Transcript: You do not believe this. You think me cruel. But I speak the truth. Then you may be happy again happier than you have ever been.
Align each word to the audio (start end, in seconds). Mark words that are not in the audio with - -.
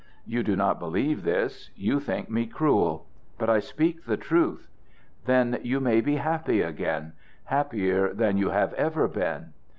You 0.25 0.41
do 0.41 0.55
not 0.55 0.79
believe 0.79 1.21
this. 1.21 1.69
You 1.75 1.99
think 1.99 2.27
me 2.27 2.47
cruel. 2.47 3.05
But 3.37 3.51
I 3.51 3.59
speak 3.59 4.05
the 4.05 4.17
truth. 4.17 4.67
Then 5.25 5.59
you 5.61 5.79
may 5.79 6.01
be 6.01 6.15
happy 6.15 6.63
again 6.63 7.13
happier 7.43 8.11
than 8.11 8.35
you 8.35 8.49
have 8.49 8.73
ever 8.73 9.07
been. 9.07 9.53